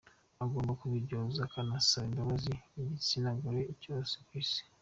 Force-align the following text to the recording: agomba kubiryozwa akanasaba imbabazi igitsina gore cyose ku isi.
agomba 0.43 0.71
kubiryozwa 0.81 1.41
akanasaba 1.47 2.05
imbabazi 2.09 2.53
igitsina 2.79 3.29
gore 3.41 3.61
cyose 3.83 4.15
ku 4.25 4.31
isi. 4.43 4.61